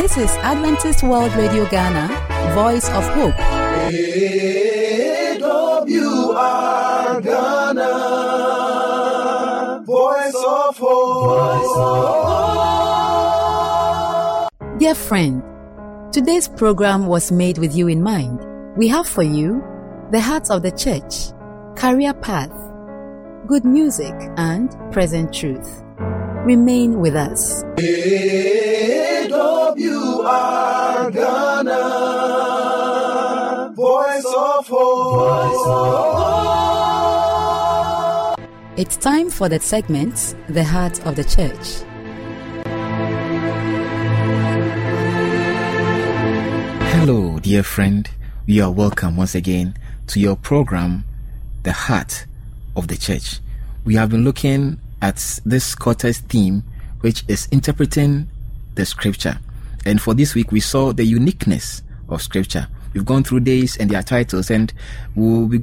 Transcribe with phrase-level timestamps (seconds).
[0.00, 2.08] This is Adventist World Radio Ghana,
[2.54, 3.34] Voice of Hope.
[3.34, 3.92] AWR
[7.22, 7.90] Ghana,
[9.84, 11.68] Voice of Hope.
[14.78, 15.42] Dear friend,
[16.10, 18.40] today's program was made with you in mind.
[18.78, 19.62] We have for you
[20.12, 21.34] the hearts of the church,
[21.76, 22.54] career path,
[23.46, 25.82] good music, and present truth.
[26.44, 27.62] Remain with us.
[27.76, 29.30] AWR
[31.12, 31.74] Ghana,
[33.76, 35.20] Voice of Hope.
[38.78, 41.82] It's time for the segment, The Heart of the Church.
[46.90, 48.08] Hello, dear friend.
[48.46, 49.76] You are welcome once again
[50.06, 51.04] to your program,
[51.64, 52.24] The Heart
[52.76, 53.40] of the Church.
[53.84, 56.62] We have been looking at this quarter's theme,
[57.00, 58.28] which is interpreting
[58.74, 59.38] the scripture.
[59.86, 62.68] And for this week, we saw the uniqueness of scripture.
[62.92, 64.72] We've gone through days and their titles, and
[65.14, 65.60] we'll be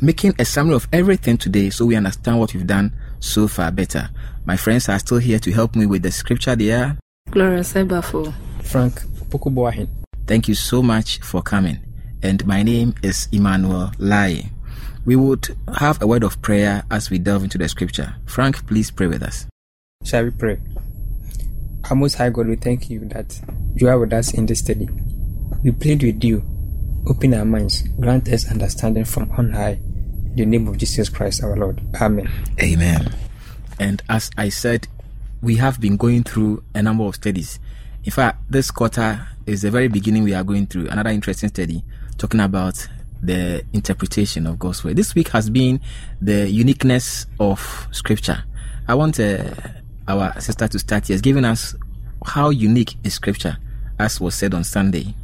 [0.00, 4.10] making a summary of everything today so we understand what we've done so far better.
[4.44, 6.56] My friends are still here to help me with the scripture.
[6.56, 6.98] They are
[7.30, 8.32] Gloria Sebafo.
[8.62, 9.88] Frank Pokuboahin.
[10.26, 11.78] Thank you so much for coming.
[12.22, 14.50] And my name is Emmanuel Lai.
[15.04, 18.16] We would have a word of prayer as we delve into the scripture.
[18.24, 19.46] Frank, please pray with us.
[20.02, 20.60] Shall we pray?
[21.90, 23.38] Our Most High God, we thank you that
[23.74, 24.88] you are with us in this study.
[25.62, 26.42] We plead with you.
[27.06, 27.82] Open our minds.
[28.00, 29.78] Grant us understanding from on high.
[29.82, 31.82] In the name of Jesus Christ our Lord.
[32.00, 32.30] Amen.
[32.62, 33.14] Amen.
[33.78, 34.88] And as I said,
[35.42, 37.60] we have been going through a number of studies.
[38.04, 41.84] In fact, this quarter is the very beginning we are going through another interesting study
[42.16, 42.88] talking about
[43.24, 44.96] the interpretation of God's word.
[44.96, 45.80] This week has been
[46.20, 48.44] the uniqueness of scripture.
[48.86, 49.44] I want uh,
[50.06, 51.74] our sister to start here, giving us
[52.26, 53.56] how unique is scripture,
[53.98, 55.14] as was said on Sunday.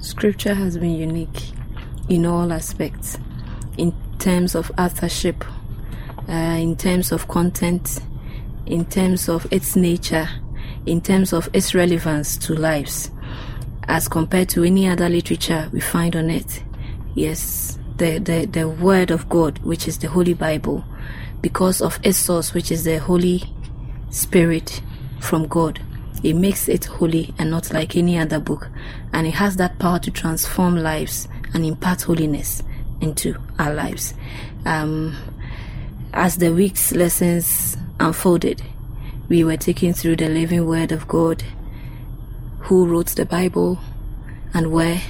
[0.00, 1.52] Scripture has been unique
[2.08, 3.18] in all aspects,
[3.76, 5.44] in terms of authorship,
[6.28, 8.00] uh, in terms of content,
[8.66, 10.28] in terms of its nature,
[10.86, 13.10] in terms of its relevance to lives,
[13.84, 16.64] as compared to any other literature we find on it.
[17.18, 20.84] Yes, the, the, the Word of God, which is the Holy Bible,
[21.40, 23.42] because of its source, which is the Holy
[24.10, 24.80] Spirit
[25.18, 25.80] from God.
[26.22, 28.68] It makes it holy and not like any other book,
[29.12, 32.62] and it has that power to transform lives and impart holiness
[33.00, 34.14] into our lives.
[34.64, 35.16] Um,
[36.12, 38.62] as the week's lessons unfolded,
[39.28, 41.42] we were taken through the living Word of God,
[42.60, 43.80] who wrote the Bible,
[44.54, 45.00] and where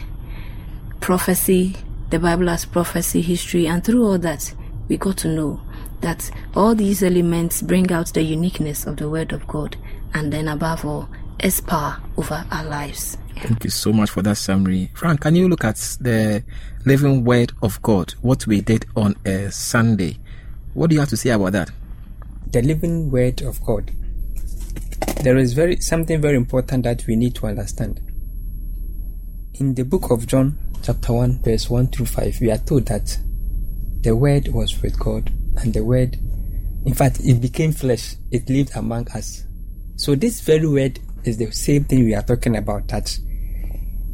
[1.01, 1.77] prophecy,
[2.11, 4.55] the Bible as prophecy, history, and through all that,
[4.89, 5.61] we got to know
[6.01, 9.77] that all these elements bring out the uniqueness of the Word of God,
[10.15, 11.09] and then above all,
[11.39, 13.17] its power over our lives.
[13.37, 14.91] Thank you so much for that summary.
[14.95, 16.43] Frank, can you look at the
[16.85, 20.19] living word of God, what we did on a Sunday?
[20.75, 21.71] What do you have to say about that?
[22.51, 23.93] The living word of God.
[25.23, 28.01] There is very something very important that we need to understand.
[29.55, 33.19] In the book of John, chapter 1, verse 1 through 5, we are told that
[34.03, 36.17] the word was with God, and the word,
[36.85, 39.45] in fact, it became flesh, it lived among us.
[39.97, 43.19] So, this very word is the same thing we are talking about that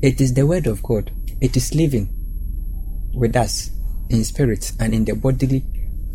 [0.01, 1.11] it is the word of God,
[1.43, 2.09] it is living
[3.13, 3.71] with us
[4.09, 5.65] in spirit and in the bodily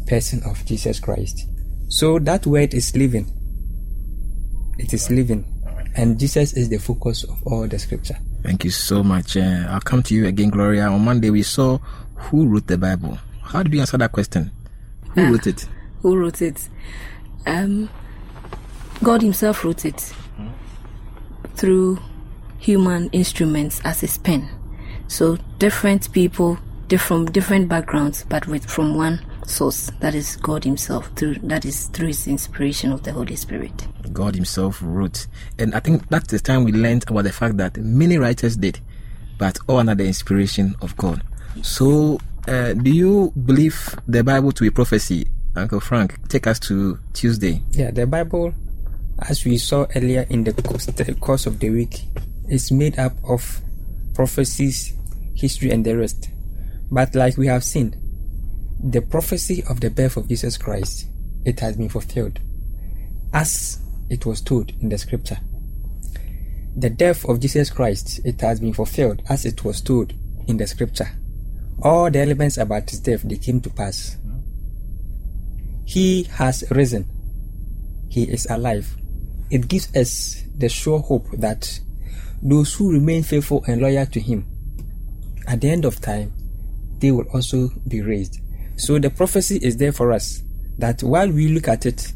[0.08, 1.47] person of Jesus Christ.
[1.90, 3.31] So, that word is living,
[4.79, 5.46] it is living,
[5.96, 8.18] and Jesus is the focus of all the scripture.
[8.44, 9.35] Thank you so much.
[9.38, 10.88] Uh, I'll come to you again, Gloria.
[10.88, 11.77] On Monday, we saw
[12.16, 13.17] who wrote the Bible.
[13.44, 14.51] How did you answer that question?
[15.16, 15.29] Who Ah.
[15.29, 15.67] wrote it?
[16.01, 16.69] Who wrote it?
[17.45, 17.89] Um,
[19.03, 20.13] God Himself wrote it
[21.55, 21.99] through
[22.59, 24.47] human instruments as His pen.
[25.07, 29.91] So different people, different different backgrounds, but with from one source.
[30.00, 31.09] That is God Himself.
[31.16, 33.88] Through that is through His inspiration of the Holy Spirit.
[34.13, 35.27] God Himself wrote.
[35.58, 38.79] And I think that's the time we learned about the fact that many writers did,
[39.37, 41.23] but all under the inspiration of God.
[41.61, 45.28] So, uh, do you believe the Bible to be prophecy?
[45.55, 47.61] Uncle Frank, take us to Tuesday.
[47.72, 48.53] Yeah, the Bible,
[49.28, 52.05] as we saw earlier in the course, the course of the week,
[52.47, 53.61] is made up of
[54.14, 54.93] prophecies,
[55.35, 56.29] history, and the rest.
[56.91, 57.96] But like we have seen,
[58.81, 61.08] the prophecy of the birth of Jesus Christ,
[61.46, 62.40] it has been fulfilled
[63.34, 63.79] as
[64.09, 65.37] it was told in the scripture.
[66.76, 70.14] The death of Jesus Christ, it has been fulfilled as it was told
[70.47, 71.11] in the scripture.
[71.81, 74.17] All the elements about his death, they came to pass.
[75.85, 77.09] He has risen.
[78.09, 78.96] He is alive.
[79.49, 81.79] It gives us the sure hope that
[82.41, 84.46] those who remain faithful and loyal to Him,
[85.47, 86.31] at the end of time,
[86.99, 88.40] they will also be raised.
[88.79, 90.41] So the prophecy is there for us
[90.78, 92.14] that while we look at it,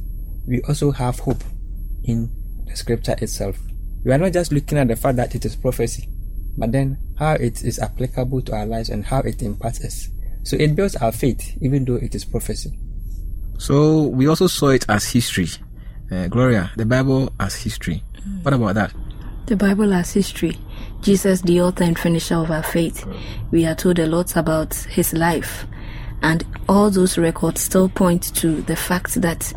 [0.47, 1.43] we also have hope
[2.05, 2.31] in
[2.65, 3.59] the scripture itself.
[4.05, 6.07] We are not just looking at the fact that it is prophecy,
[6.57, 10.09] but then how it is applicable to our lives and how it impacts us.
[10.43, 12.71] So it builds our faith, even though it is prophecy.
[13.57, 15.49] So we also saw it as history.
[16.09, 18.03] Uh, Gloria, the Bible as history.
[18.41, 18.93] What about that?
[19.47, 20.57] The Bible as history.
[21.01, 23.05] Jesus, the author and finisher of our faith.
[23.51, 25.67] We are told a lot about his life.
[26.23, 29.53] And all those records still point to the fact that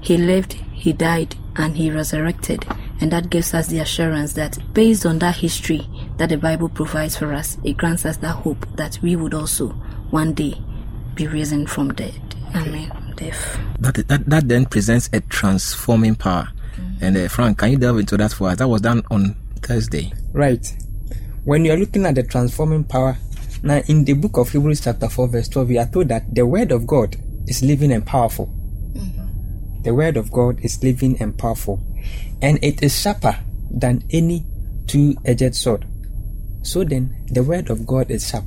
[0.00, 2.64] he lived, he died, and he resurrected.
[3.00, 5.88] And that gives us the assurance that based on that history
[6.18, 9.68] that the Bible provides for us, it grants us that hope that we would also
[10.10, 10.60] one day
[11.14, 12.20] be risen from dead.
[12.54, 13.14] Amen.
[13.16, 13.58] Death.
[13.80, 16.48] That, that, that then presents a transforming power.
[17.00, 18.58] And uh, Frank, can you delve into that for us?
[18.58, 20.12] That was done on Thursday.
[20.32, 20.66] Right.
[21.44, 23.16] When you are looking at the transforming power,
[23.62, 26.44] now in the book of Hebrews, chapter 4, verse 12, we are told that the
[26.44, 27.16] word of God
[27.46, 28.46] is living and powerful.
[28.92, 29.82] Mm-hmm.
[29.82, 31.80] The word of God is living and powerful,
[32.40, 33.38] and it is sharper
[33.70, 34.44] than any
[34.86, 35.86] two edged sword.
[36.62, 38.44] So then, the word of God is sharp.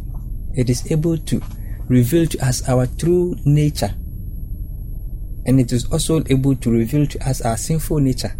[0.54, 1.42] It is able to
[1.88, 3.94] reveal to us our true nature,
[5.46, 8.36] and it is also able to reveal to us our sinful nature.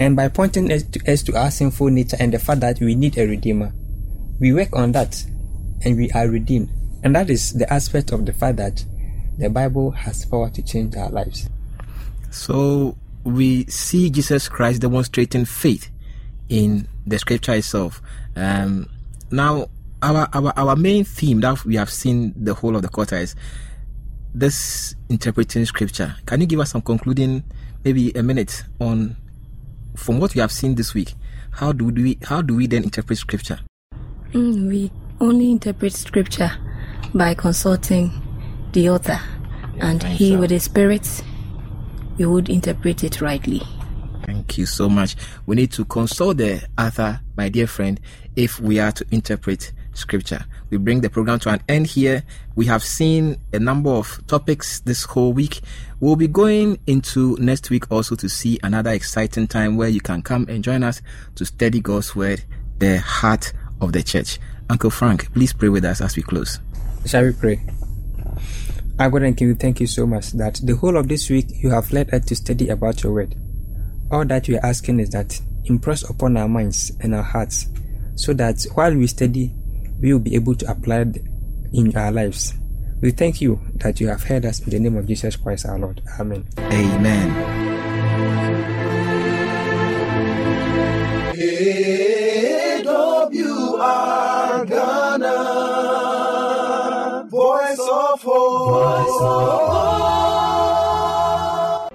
[0.00, 2.94] And by pointing us to, us to our sinful nature and the fact that we
[2.94, 3.72] need a redeemer,
[4.40, 5.24] we work on that
[5.84, 6.70] and we are redeemed.
[7.02, 8.84] And that is the aspect of the fact that
[9.38, 11.48] the Bible has power to change our lives.
[12.30, 15.90] So we see Jesus Christ demonstrating faith
[16.48, 18.02] in the scripture itself.
[18.36, 18.88] Um,
[19.30, 19.68] now,
[20.02, 23.34] our, our our main theme that we have seen the whole of the quarter is
[24.34, 26.14] this interpreting scripture.
[26.26, 27.44] Can you give us some concluding,
[27.84, 29.16] maybe a minute on
[29.96, 31.14] from what we have seen this week?
[31.52, 33.60] How do we how do we then interpret scripture?
[34.32, 34.90] Mm, we
[35.20, 36.50] only interpret scripture
[37.14, 38.10] by consulting
[38.72, 39.20] the author,
[39.80, 40.40] and he, so.
[40.40, 41.22] with his spirit,
[42.18, 43.62] we would interpret it rightly.
[44.24, 45.16] Thank you so much.
[45.46, 48.00] We need to consult the author, my dear friend,
[48.36, 50.44] if we are to interpret scripture.
[50.70, 52.24] We bring the program to an end here.
[52.56, 55.60] We have seen a number of topics this whole week.
[56.00, 60.22] We'll be going into next week also to see another exciting time where you can
[60.22, 61.00] come and join us
[61.36, 62.44] to study God's word,
[62.78, 64.38] the heart of the church.
[64.70, 66.58] Uncle Frank, please pray with us as we close.
[67.06, 67.60] Shall we pray?
[68.98, 71.46] Our God and King, we thank you so much that the whole of this week
[71.50, 73.34] you have led us to study about your word.
[74.10, 77.68] All that we are asking is that impress upon our minds and our hearts
[78.14, 79.52] so that while we study,
[80.00, 81.18] we will be able to apply it
[81.72, 82.54] in our lives.
[83.00, 85.78] We thank you that you have heard us in the name of Jesus Christ our
[85.78, 86.00] Lord.
[86.18, 86.46] Amen.
[86.58, 87.64] Amen.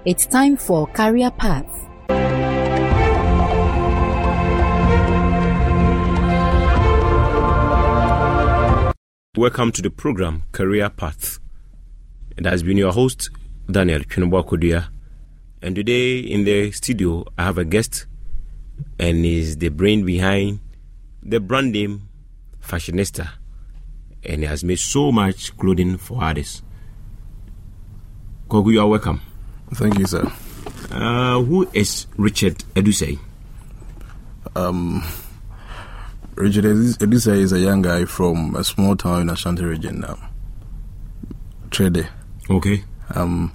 [0.04, 1.66] It's time for Career Path.
[9.36, 11.38] Welcome to the program Career Path.
[12.36, 13.30] It has been your host,
[13.70, 14.88] Daniel Chunubwakodua.
[15.62, 18.06] And today in the studio, I have a guest,
[18.98, 20.58] and he's the brain behind
[21.22, 22.08] the brand name
[22.60, 23.28] Fashionista.
[24.24, 26.62] And he has made so much clothing for others.
[28.50, 29.20] Kogu, you are welcome.
[29.74, 30.30] Thank you, sir.
[30.90, 33.18] Uh, who is Richard Edusei?
[36.34, 40.18] Richard Edis- Edisa is a young guy from a small town in Ashanti region now.
[41.70, 42.08] Trede.
[42.48, 42.82] Okay.
[43.14, 43.52] Um,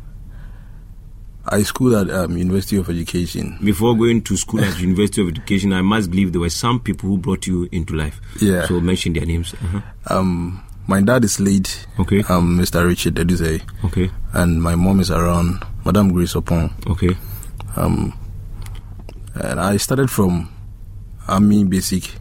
[1.48, 3.58] I schooled at um, University of Education.
[3.62, 7.10] Before going to school at University of Education, I must believe there were some people
[7.10, 8.22] who brought you into life.
[8.40, 8.66] Yeah.
[8.68, 9.54] So mention their names.
[9.54, 9.82] Uh-huh.
[10.08, 12.22] Um, my dad is late, Okay.
[12.30, 12.86] um, Mr.
[12.86, 14.10] Richard Edusei, Okay.
[14.34, 16.72] and my mom is around, Madame Grace Opon.
[16.88, 17.16] Okay.
[17.76, 18.14] Um,
[19.36, 20.50] and I started from
[21.28, 22.12] Army Basic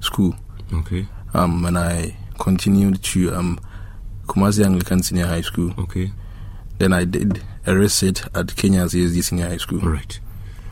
[0.00, 0.34] School,
[0.72, 1.06] Okay.
[1.34, 3.58] um, and I continued to um,
[4.26, 5.74] Kumasi Anglican Senior High School.
[5.78, 6.10] Okay.
[6.78, 9.80] Then I did a reset at Kenya's ASD Senior High School.
[9.82, 10.18] All right.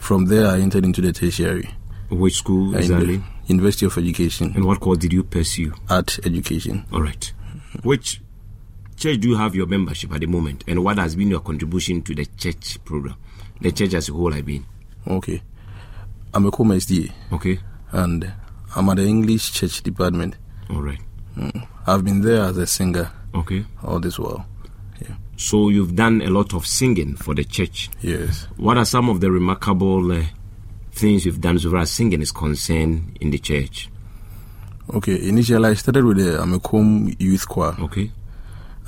[0.00, 1.70] From there, I entered into the tertiary.
[2.10, 3.22] Which school exactly?
[3.46, 5.72] University of Education, And what course did you pursue?
[5.88, 6.84] Art Education.
[6.92, 7.32] All right.
[7.82, 8.20] Which
[8.96, 10.64] church do you have your membership at the moment?
[10.68, 13.16] And what has been your contribution to the church program?
[13.60, 14.66] The church as a whole, I mean.
[15.06, 15.42] Okay.
[16.34, 17.58] I'm a Koma SDA, Okay.
[17.90, 18.32] and
[18.74, 20.36] I'm at the English Church Department.
[20.70, 20.98] All right.
[21.86, 23.64] I've been there as a singer Okay.
[23.82, 24.46] all this while.
[25.00, 25.14] Yeah.
[25.36, 27.90] So you've done a lot of singing for the church.
[28.00, 28.46] Yes.
[28.56, 30.24] What are some of the remarkable uh,
[30.92, 33.88] things you've done so far as singing is concerned in the church?
[34.90, 37.74] Okay, initially I started with the Amekom Youth Choir.
[37.80, 38.10] Okay.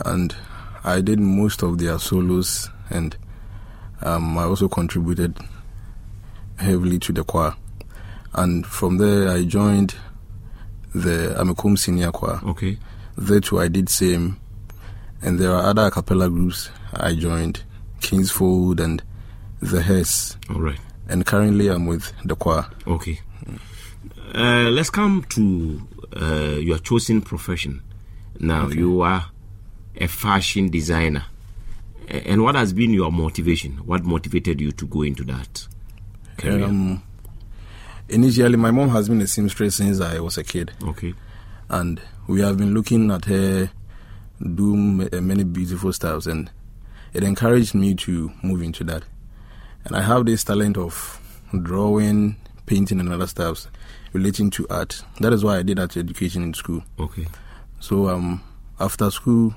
[0.05, 0.35] And
[0.83, 3.17] I did most of their solos and
[4.03, 5.37] um, I also contributed
[6.57, 7.55] heavily to the choir.
[8.35, 9.95] And from there I joined
[10.95, 12.41] the Amekom Senior Choir.
[12.45, 12.79] Okay.
[13.17, 14.39] There too I did same.
[15.23, 17.63] And there are other a cappella groups I joined,
[18.01, 19.03] Kingsfold and
[19.61, 20.37] The Hess.
[20.51, 20.79] All right.
[21.09, 22.67] And currently I'm with the choir.
[22.87, 23.21] Okay.
[24.35, 25.81] Uh, let's come to
[26.21, 27.83] uh, your chosen profession.
[28.41, 28.79] Now, Okay.
[28.79, 29.27] you are
[29.97, 31.25] a fashion designer.
[32.09, 33.73] And what has been your motivation?
[33.87, 35.67] What motivated you to go into that
[36.37, 36.65] career?
[36.65, 37.03] Um,
[38.09, 40.73] initially, my mom has been a seamstress since I was a kid.
[40.83, 41.15] okay.
[41.71, 43.71] and we have been looking at her
[44.55, 46.51] do uh, many beautiful styles and
[47.15, 49.05] it encouraged me to move into that
[49.85, 51.19] and i have this talent of
[51.63, 52.37] drawing
[52.67, 53.69] painting and other styles
[54.13, 57.27] relating to art that is why i did art education in school Okay.
[57.81, 58.43] so um
[58.81, 59.55] after school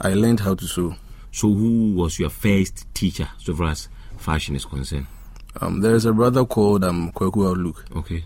[0.00, 0.94] i learned how to sew
[1.32, 5.06] So, who was your first teacher so far as fashion is concerned?
[5.60, 8.24] um there is a brother called um Kweku Outlook Okay.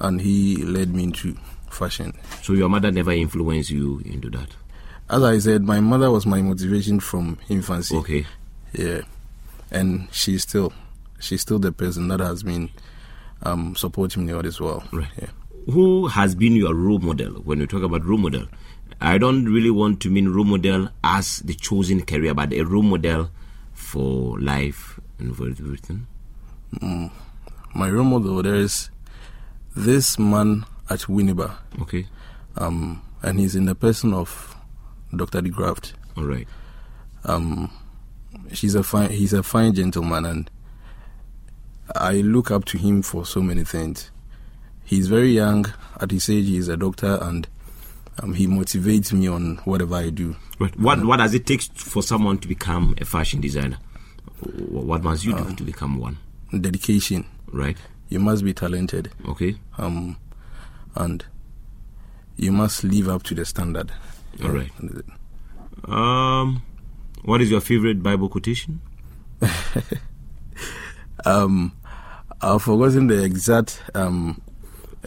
[0.00, 1.36] and he led me into
[1.70, 4.48] fashion So, your mother never influenced you into that?
[5.10, 8.26] as i said my mother was my motivation from infancy Okay.
[8.72, 9.02] Yeah,
[9.70, 10.72] and she's still
[11.20, 12.70] she's still the person that has been
[13.44, 14.84] um, supporting me all this while.
[14.92, 15.08] Right.
[15.20, 15.28] Yeah.
[15.70, 18.46] Who has been your role model when we talk about role model?
[19.00, 22.82] I don't really want to mean role model as the chosen career, but a role
[22.82, 23.30] model
[23.72, 26.06] for life and for everything.
[26.76, 27.10] Mm.
[27.74, 28.90] My role model there is
[29.76, 32.06] this man at Winneba, Okay.
[32.56, 34.56] um, and he's in the person of
[35.14, 35.40] Dr.
[35.42, 35.94] De Graft.
[36.16, 36.46] All right.
[37.24, 37.70] Um,
[38.52, 40.50] she's a fine, he's a fine gentleman, and
[41.94, 44.10] I look up to him for so many things.
[44.84, 45.66] He's very young.
[46.00, 47.46] At his age, he's a doctor, and
[48.22, 50.36] um, he motivates me on whatever I do.
[50.58, 50.76] Right.
[50.78, 53.78] What What does it take for someone to become a fashion designer?
[54.68, 56.18] What must you do to become one?
[56.58, 57.24] Dedication.
[57.52, 57.76] Right.
[58.08, 59.10] You must be talented.
[59.28, 59.56] Okay.
[59.78, 60.16] um,
[60.94, 61.24] and
[62.36, 63.92] you must live up to the standard.
[64.42, 64.70] All right.
[65.84, 66.62] Um,
[67.24, 68.80] what is your favorite Bible quotation?
[71.24, 71.72] Um,
[72.40, 74.40] I've forgotten the exact um,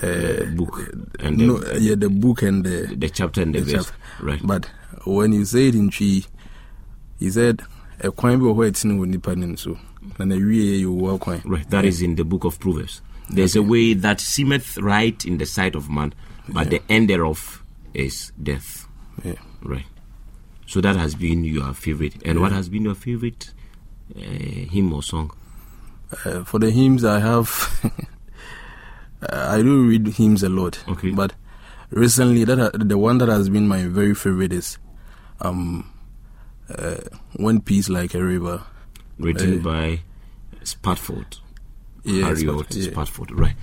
[0.02, 0.80] uh, book
[1.20, 3.86] and the, no, yeah, the book and the, the chapter and the, the verse.
[3.86, 4.26] chapter.
[4.26, 4.42] Right.
[4.44, 4.66] But
[5.06, 6.24] when you say it in Twi,
[7.20, 7.62] he said,
[8.02, 9.78] "A kwan bi wɔ hɔ a ɛtene wɔ nipa nim so,
[10.20, 13.02] na na wie yɛ wɔ kwan." Right, that is in the book of Proverbs.
[13.30, 16.14] There's a way that seemeth right in the sight of man,
[16.48, 18.88] but the end thereof is death.
[19.24, 19.34] Yeah.
[19.64, 19.86] Right.
[20.68, 22.16] So that has been your favorite.
[22.26, 23.52] And what has been your favorite
[24.16, 25.32] uh, hymn or song?
[26.24, 27.92] Uh, for the hymns, I have.
[29.30, 30.84] I do read hymns a lot.
[30.88, 31.12] Okay.
[31.12, 31.34] But
[31.90, 34.78] recently, that the one that has been my very favorite is,
[35.42, 35.92] um,
[36.70, 36.98] uh,
[37.36, 38.64] "When Peace Like a River."
[39.18, 40.02] Written Uh, by
[40.64, 41.38] Spafford.
[42.04, 42.92] Yeah, Harriet Spafford, yeah.
[42.92, 43.32] Spafford.
[43.32, 43.56] Right.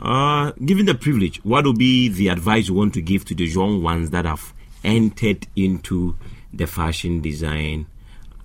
[0.00, 3.44] Uh, given the privilege, what would be the advice you want to give to the
[3.46, 6.16] young ones that have entered into
[6.52, 7.86] the fashion design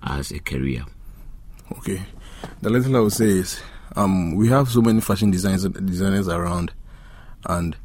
[0.02, 0.84] as a career?
[1.78, 2.00] Okay.
[2.62, 3.60] The little I would say is,
[3.96, 6.72] um, we have so many fashion designers designers around,
[7.46, 7.76] and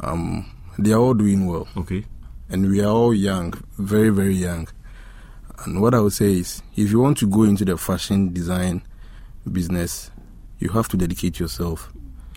[0.00, 2.04] um, they are all doing well, Okay.
[2.48, 4.68] and we are all young, very very young.
[5.64, 8.82] And what I would say is, if you want to go into the fashion design
[9.50, 10.10] business,
[10.58, 11.92] you have to dedicate yourself.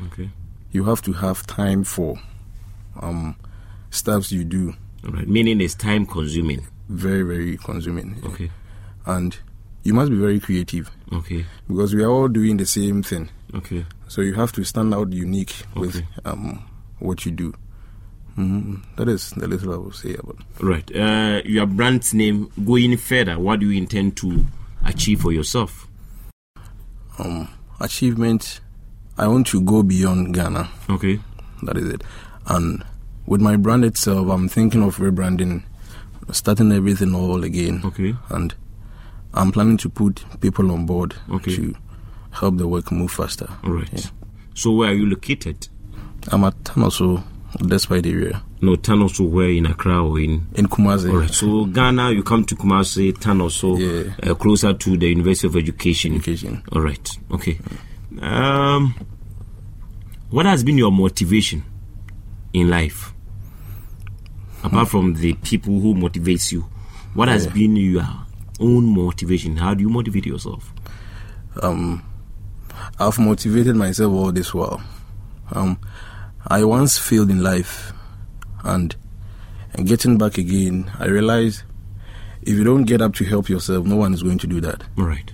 [0.07, 0.29] Okay.
[0.71, 2.19] You have to have time for
[2.99, 3.35] um,
[3.89, 4.73] stuffs you do.
[5.05, 5.27] All right.
[5.27, 6.67] Meaning it's time consuming.
[6.89, 8.21] Very very consuming.
[8.25, 8.51] Okay.
[9.05, 9.37] And
[9.85, 11.45] you must be very creative Okay.
[11.67, 13.29] because we are all doing the same thing.
[13.53, 13.85] Okay.
[14.09, 16.61] So you have to stand out unique with um,
[16.99, 17.53] what you do.
[18.35, 20.37] hmm That is the little I will say about.
[20.59, 20.93] Right.
[20.93, 23.39] Uh, your brand's name going further.
[23.39, 24.45] What do you intend to
[24.83, 25.87] achieve for yourself?
[27.19, 27.47] Um,
[27.79, 28.59] achievement.
[29.17, 30.67] I want to go beyond Ghana.
[30.89, 31.19] Okay.
[31.63, 32.03] That is it.
[32.47, 32.83] And
[33.25, 35.63] with my brand itself, I'm thinking of rebranding,
[36.31, 37.81] starting everything all again.
[37.85, 38.15] Okay.
[38.29, 38.53] And
[39.35, 41.55] I'm planning to put people on board Okay.
[41.55, 41.75] to
[42.31, 43.47] help the work move faster.
[43.63, 43.89] All right.
[43.93, 44.09] Yeah.
[44.53, 45.67] So where are you located?
[46.31, 47.23] I'm at Tanoso,
[47.67, 50.47] despite area No, Tanoso where in Accra or in.
[50.55, 51.09] in Kumasi.
[51.11, 51.29] All right.
[51.33, 54.31] So Ghana, you come to Kumasi, Tanoso, Yeah.
[54.31, 56.13] uh, closer to the University of Education.
[56.15, 56.63] Education.
[56.71, 57.09] All right.
[57.31, 57.59] Okay.
[58.21, 58.95] Um,
[60.29, 61.63] what has been your motivation
[62.53, 63.13] in life?
[64.63, 66.65] Apart from the people who motivates you,
[67.13, 67.51] what has Yeah.
[67.53, 68.07] been your
[68.59, 69.57] own motivation?
[69.57, 70.73] How do you motivate yourself?
[71.61, 72.03] um,
[72.99, 74.81] I've motivated myself all this while.
[75.51, 75.79] Um,
[76.47, 77.93] I once failed in life,
[78.63, 78.95] and,
[79.73, 81.63] and getting back again, I realized
[82.41, 84.83] if you don't get up to help yourself, no one is going to do that.
[84.95, 85.31] Right.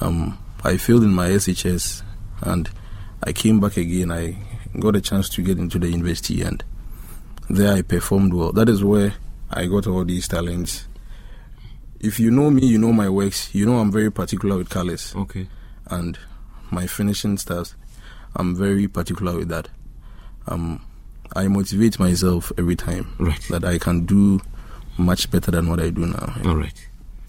[0.00, 2.02] Um, I failed in my SHS,
[2.40, 2.70] and
[3.22, 4.10] I came back again.
[4.10, 4.36] I
[4.78, 6.62] got a chance to get into the university, and
[7.48, 8.52] there I performed well.
[8.52, 9.14] That is where
[9.50, 10.88] I got all these talents.
[12.02, 13.54] If you know me, you know my works.
[13.54, 15.14] You know I'm very particular with colors.
[15.14, 15.46] Okay.
[15.86, 16.18] And
[16.70, 17.76] my finishing styles,
[18.34, 19.68] I'm very particular with that.
[20.48, 20.84] Um,
[21.34, 23.40] I motivate myself every time right.
[23.50, 24.40] that I can do
[24.98, 26.34] much better than what I do now.
[26.44, 26.88] All right.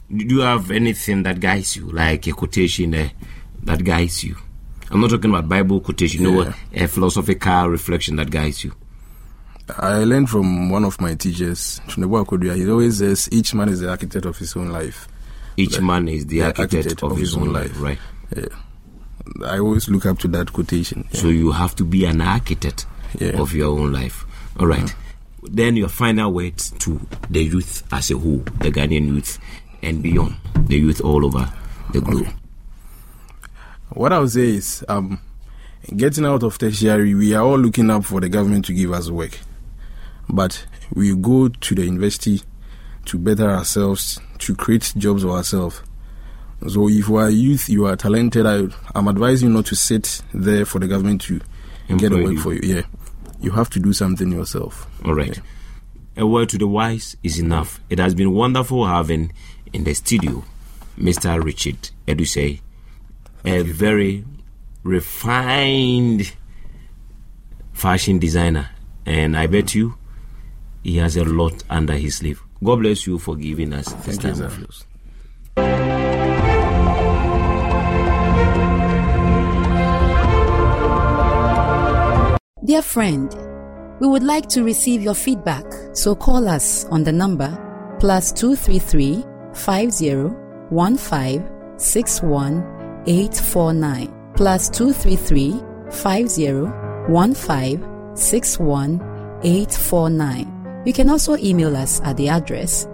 [0.10, 3.10] Do you have anything that guides you, like a quotation uh,
[3.64, 4.36] that guides you?
[4.92, 6.32] I'm not talking about Bible quotation, yeah.
[6.32, 8.74] no, a philosophical reflection that guides you.
[9.70, 12.56] I learned from one of my teachers, Tunebo Akodia.
[12.56, 15.08] He always says each man is the architect of his own life.
[15.56, 17.82] Each like, man is the architect, architect of, of, his, own life, life.
[17.82, 18.00] right?
[18.36, 19.48] Yeah.
[19.48, 21.08] I always look up to that quotation.
[21.12, 21.20] Yeah.
[21.22, 22.86] So you have to be an architect
[23.18, 23.40] yeah.
[23.42, 24.26] of your own life.
[24.60, 24.82] All right.
[24.82, 24.96] Mm.
[25.44, 29.40] Then your final words to the youth as a whole, the Ghanaian youth,
[29.82, 30.36] and beyond,
[30.68, 31.52] the youth all over
[31.94, 32.28] the globe.
[32.28, 32.36] Okay.
[33.92, 35.22] What I would say is, um,
[35.96, 39.10] getting out of tertiary, we are all looking up for the government to give us
[39.10, 39.40] work
[40.30, 42.42] but we go to the university
[43.06, 45.82] to better ourselves, to create jobs for ourselves.
[46.68, 50.22] So if you are youth, you are talented, I, am advising you not to sit
[50.34, 51.42] there for the government to
[51.90, 52.40] Employ get a work you.
[52.40, 52.76] for you.
[52.76, 52.84] Yeah.
[53.42, 54.88] You have to do something yourself.
[55.04, 55.36] All right.
[55.36, 56.24] Yeah.
[56.24, 57.82] A word to the wise is enough.
[57.90, 59.34] It has been wonderful having
[59.74, 60.44] in the studio
[60.98, 61.44] Mr.
[61.44, 62.62] Richard Edusei,
[63.44, 64.24] a very
[64.84, 66.34] refined
[67.74, 68.70] fashion designer.
[69.06, 69.98] And I bet you
[70.84, 72.42] he has a lot under his sleeve.
[72.64, 74.86] God bless you for giving us this Thank time you, of yours.
[82.66, 83.36] Dear friend,
[84.00, 87.50] we would like to receive your feedback, so call us on the number
[88.00, 89.22] plus 233
[89.54, 91.44] 5015
[91.78, 100.53] 61849 plus 233 5015 61849
[100.86, 102.88] you can also email us at the address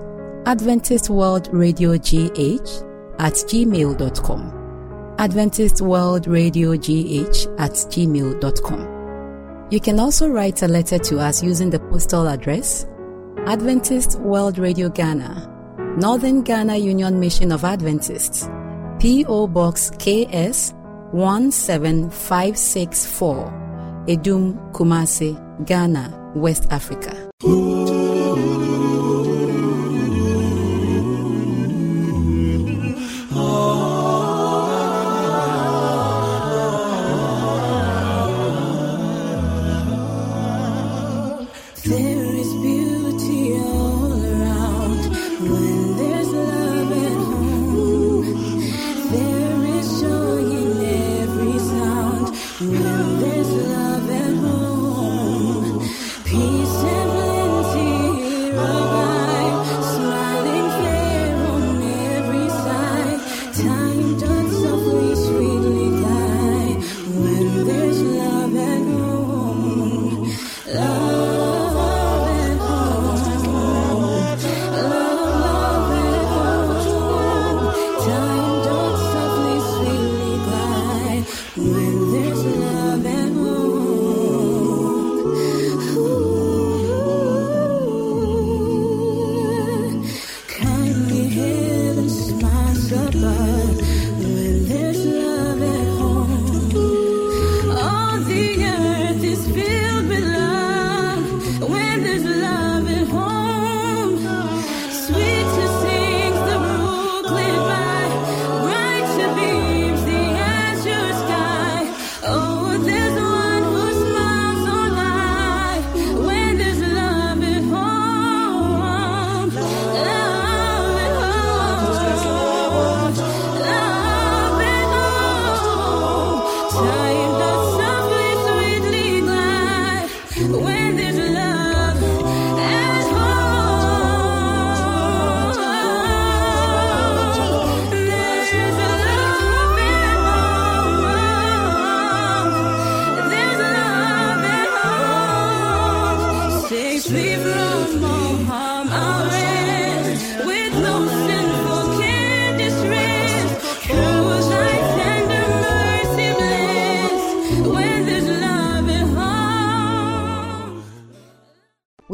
[0.46, 2.84] Adventist World Radio GH
[3.20, 5.16] at gmail.com.
[5.20, 9.68] Adventist World Radio GH at gmail.com.
[9.72, 12.88] You can also write a letter to us using the postal address
[13.46, 15.46] Adventist World Radio Ghana,
[16.00, 18.50] Northern Ghana Union Mission of Adventists,
[19.00, 19.46] P.O.
[19.48, 20.74] Box KS
[21.12, 27.29] 17564, Adum, Kumasi, Ghana, West Africa.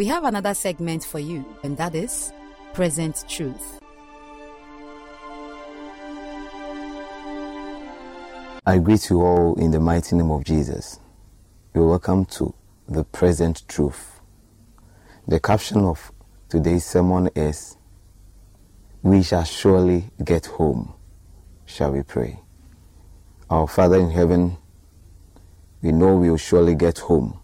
[0.06, 2.32] We have another segment for you, and that is
[2.74, 3.80] Present Truth.
[8.68, 11.00] I greet you all in the mighty name of Jesus.
[11.74, 12.54] You're welcome to
[12.88, 14.22] the present truth.
[15.28, 16.12] The caption of
[16.50, 17.76] today's sermon is
[19.02, 20.94] We shall surely get home.
[21.65, 22.39] Shall we pray?
[23.50, 24.58] Our Father in heaven,
[25.82, 27.39] we know we will surely get home.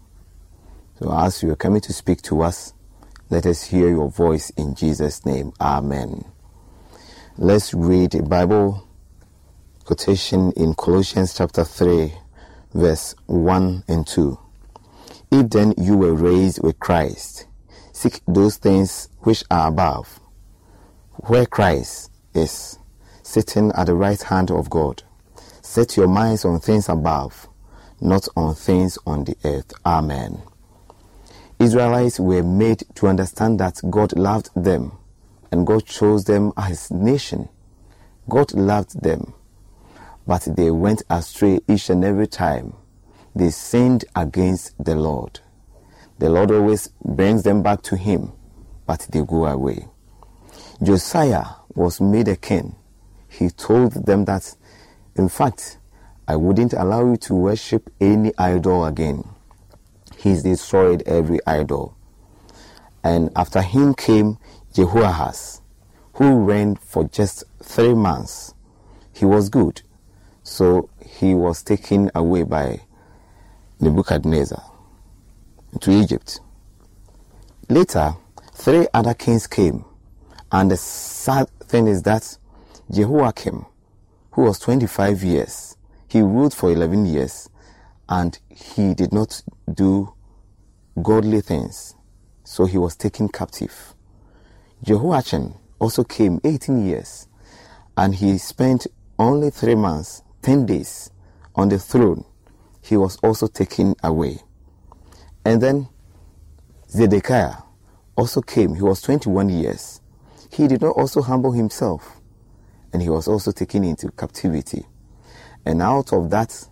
[1.02, 2.74] So as you are coming to speak to us,
[3.28, 5.52] let us hear your voice in Jesus' name.
[5.60, 6.24] Amen.
[7.36, 8.86] Let's read a Bible
[9.84, 12.12] quotation in Colossians chapter 3,
[12.72, 14.38] verse 1 and 2.
[15.32, 17.46] If then you were raised with Christ,
[17.92, 20.20] seek those things which are above,
[21.26, 22.78] where Christ is,
[23.24, 25.02] sitting at the right hand of God.
[25.62, 27.48] Set your minds on things above,
[28.00, 29.72] not on things on the earth.
[29.84, 30.42] Amen.
[31.62, 34.92] Israelites were made to understand that God loved them
[35.52, 37.48] and God chose them as his nation.
[38.28, 39.34] God loved them,
[40.26, 42.74] but they went astray each and every time.
[43.34, 45.40] They sinned against the Lord.
[46.18, 48.32] The Lord always brings them back to Him,
[48.86, 49.88] but they go away.
[50.82, 51.44] Josiah
[51.74, 52.76] was made a king.
[53.28, 54.54] He told them that,
[55.16, 55.78] in fact,
[56.28, 59.24] I wouldn't allow you to worship any idol again.
[60.22, 61.96] He's destroyed every idol.
[63.02, 64.38] And after him came
[64.72, 65.60] Jehoahaz,
[66.14, 68.54] who reigned for just three months.
[69.12, 69.82] He was good,
[70.44, 72.82] so he was taken away by
[73.80, 74.62] Nebuchadnezzar
[75.80, 76.38] to Egypt.
[77.68, 78.14] Later,
[78.54, 79.84] three other kings came,
[80.52, 82.38] and the sad thing is that
[82.92, 83.66] Jehoiakim,
[84.30, 87.48] who was 25 years, he ruled for 11 years,
[88.08, 90.12] and he did not do
[91.02, 91.94] godly things,
[92.44, 93.94] so he was taken captive.
[94.84, 97.28] Jehoiachin also came 18 years,
[97.96, 98.86] and he spent
[99.18, 101.10] only three months, 10 days
[101.54, 102.24] on the throne
[102.82, 104.40] he was also taken away.
[105.44, 105.88] And then
[106.90, 107.62] Zedekiah
[108.16, 108.74] also came.
[108.74, 110.00] He was 21 years.
[110.52, 112.20] He did not also humble himself,
[112.92, 114.84] and he was also taken into captivity.
[115.64, 116.68] And out of that,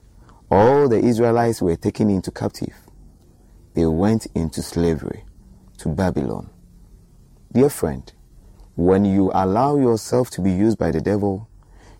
[0.51, 2.75] all the Israelites were taken into captive.
[3.75, 5.25] They went into slavery
[5.79, 6.51] to Babylon.
[7.53, 8.13] Dear friend,
[8.75, 11.49] when you allow yourself to be used by the devil,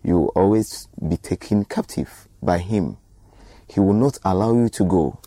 [0.03, 2.97] you will always be taken captive by him
[3.71, 5.17] he will not allow you to go.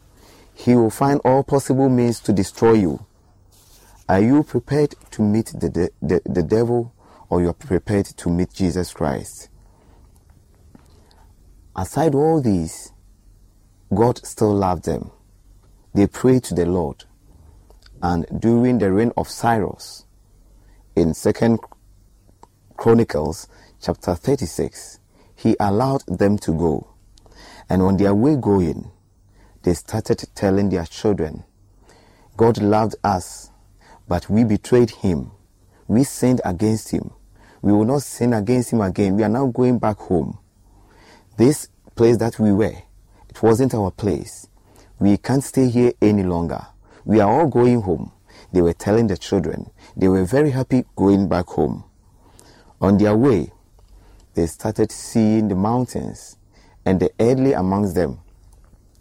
[0.54, 3.06] He will find all possible means to destroy you.
[4.06, 6.92] Are you prepared to meet the, de- the, the devil
[7.30, 9.48] or you are prepared to meet Jesus Christ?
[11.74, 12.92] Aside all these,
[13.92, 15.10] God still loved them.
[15.94, 17.04] They prayed to the Lord.
[18.02, 20.04] And during the reign of Cyrus,
[20.96, 21.58] in Second
[22.76, 23.48] Chronicles
[23.80, 25.00] chapter 36,
[25.36, 26.88] he allowed them to go.
[27.68, 28.90] And on their way going,
[29.62, 31.44] they started telling their children,
[32.36, 33.50] God loved us,
[34.06, 35.30] but we betrayed him.
[35.86, 37.12] We sinned against him.
[37.62, 39.16] We will not sin against him again.
[39.16, 40.38] We are now going back home.
[41.36, 42.74] This place that we were,
[43.34, 44.46] it wasn't our place.
[45.00, 46.66] We can't stay here any longer.
[47.04, 48.12] We are all going home.
[48.52, 49.70] They were telling the children.
[49.96, 51.82] They were very happy going back home.
[52.80, 53.52] On their way,
[54.34, 56.36] they started seeing the mountains
[56.86, 58.20] and the elderly amongst them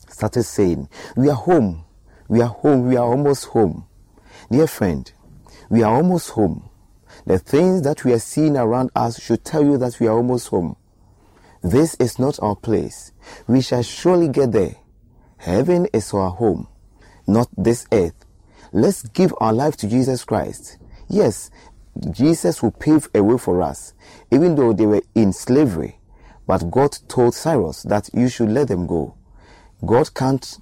[0.10, 1.86] started saying, We are home.
[2.28, 2.88] We are home.
[2.88, 3.86] We are almost home.
[4.50, 5.12] Dear friend,
[5.70, 6.70] we are almost home.
[7.28, 10.48] The things that we are seeing around us should tell you that we are almost
[10.48, 10.76] home.
[11.62, 13.13] This is not our place.
[13.48, 14.76] We shall surely get there.
[15.38, 16.68] Heaven is our home,
[17.28, 18.26] not this earth.
[18.72, 20.78] Let's give our life to Jesus Christ.
[21.08, 21.52] Yes,
[22.12, 23.94] Jesus will pave a way for us,
[24.32, 26.00] even though they were in slavery.
[26.48, 29.16] But God told Cyrus that you should let them go.
[29.86, 30.58] God can't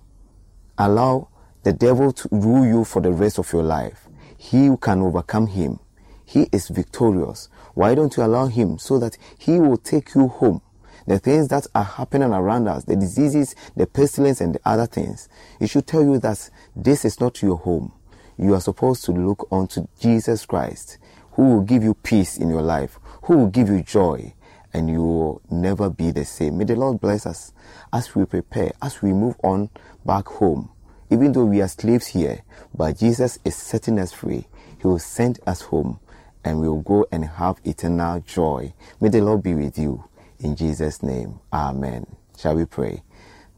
[0.78, 1.30] allow
[1.63, 4.08] the devil to rule you for the rest of your life.
[4.38, 5.80] He can overcome him.
[6.26, 7.50] He is victorious.
[7.74, 10.62] Why don't you allow him so that he will take you home?
[11.08, 15.30] The things that are happening around us, the diseases, the pestilence, and the other things,
[15.60, 17.92] it should tell you that this is not your home.
[18.38, 20.98] You are supposed to look unto Jesus Christ,
[21.34, 24.34] who will give you peace in your life, who will give you joy,
[24.74, 26.58] and you will never be the same.
[26.58, 27.54] May the Lord bless us
[27.92, 29.70] as we prepare, as we move on
[30.06, 30.70] back home.
[31.10, 32.42] Even though we are slaves here,
[32.74, 34.48] but Jesus is setting us free.
[34.80, 36.00] He will send us home
[36.44, 38.74] and we will go and have eternal joy.
[39.00, 40.06] May the Lord be with you.
[40.42, 42.06] In Jesus' name, Amen.
[42.38, 43.04] Shall we pray?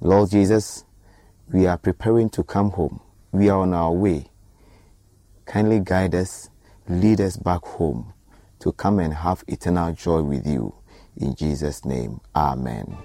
[0.01, 0.83] Lord Jesus,
[1.51, 2.99] we are preparing to come home.
[3.31, 4.27] We are on our way.
[5.45, 6.49] kindly guide us,
[6.87, 8.13] lead us back home
[8.59, 10.73] to come and have eternal joy with you.
[11.17, 12.97] In Jesus' name, Amen.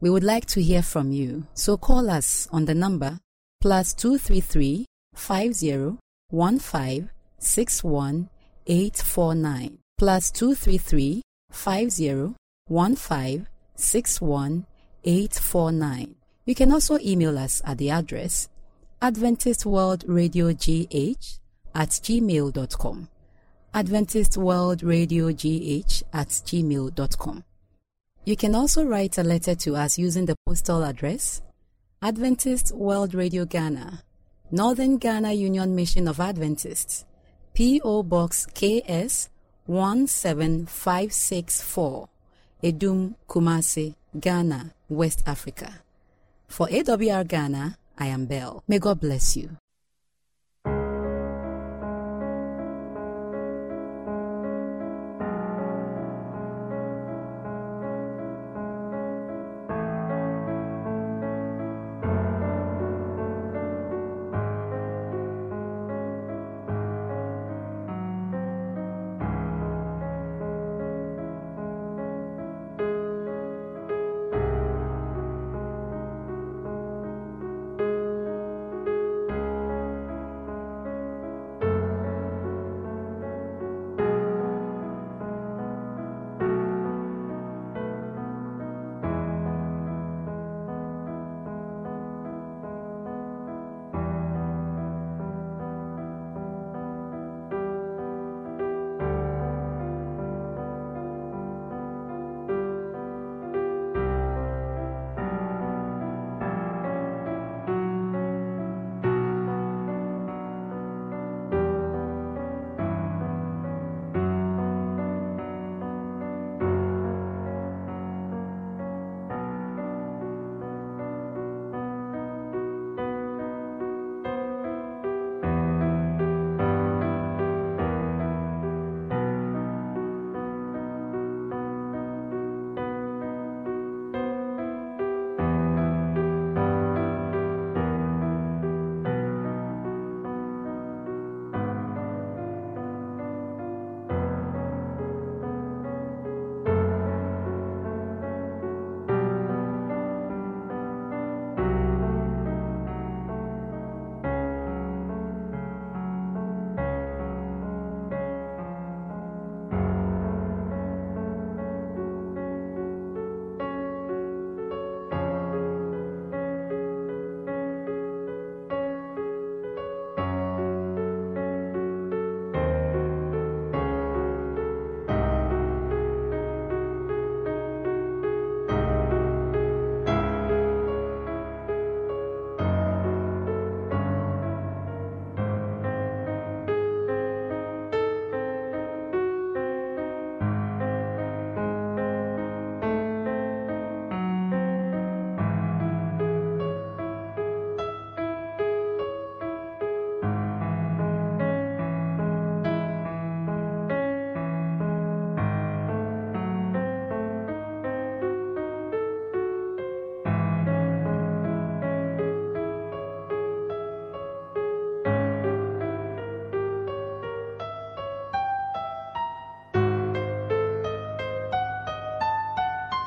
[0.00, 3.20] We would like to hear from you, so call us on the number
[3.60, 5.98] plus 233 50
[6.30, 8.28] 15 61
[8.66, 12.34] 849 plus 233 50
[12.68, 13.46] 15
[13.76, 14.66] 61
[15.04, 16.14] 849.
[16.46, 18.48] You can also email us at the address
[19.00, 21.38] Adventist World Radio GH
[21.74, 23.08] at gmail.com.
[23.74, 27.44] Adventist World Radio GH at gmail.com.
[28.24, 31.42] You can also write a letter to us using the postal address
[32.00, 34.02] Adventist World Radio Ghana,
[34.50, 37.04] Northern Ghana Union Mission of Adventists,
[37.54, 38.02] P.O.
[38.02, 39.30] Box KS
[39.68, 42.08] 17564,
[42.64, 45.80] Adum Kumasi, Ghana, West Africa.
[46.48, 48.64] For AWR Ghana, I am Bell.
[48.66, 49.56] May God bless you.